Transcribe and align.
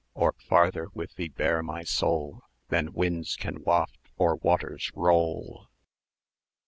Or 0.15 0.31
farther 0.39 0.87
with 0.95 1.13
thee 1.13 1.27
bear 1.29 1.61
my 1.61 1.83
soul 1.83 2.41
Than 2.69 2.91
winds 2.91 3.35
can 3.35 3.61
waft 3.63 3.99
or 4.17 4.37
waters 4.37 4.89
roll! 4.95 5.67